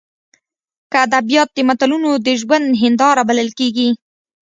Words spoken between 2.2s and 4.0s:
د ژوند هینداره بلل کېږي.